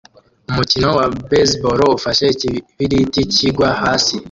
Umukino 0.51 0.87
wa 0.97 1.07
baseball 1.29 1.79
ufashe 1.97 2.25
ikibiriti 2.33 3.21
kigwa 3.35 3.69
hasi 3.81 4.15